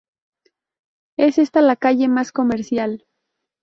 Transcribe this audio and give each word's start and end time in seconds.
Es 1.19 1.37
esta 1.37 1.61
la 1.61 1.75
calle 1.75 2.07
más 2.07 2.31
comercial. 2.31 3.05